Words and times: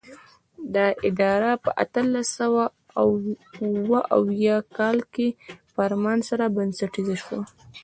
دا 0.75 0.87
اداره 1.09 1.51
په 1.63 1.69
اتلس 1.83 2.27
سوه 2.39 2.63
اوه 3.01 3.99
اویا 4.17 4.57
کال 4.77 4.97
کې 5.13 5.27
په 5.41 5.51
فرمان 5.75 6.19
سره 6.29 6.53
بنسټیزه 6.55 7.15
شوه. 7.23 7.39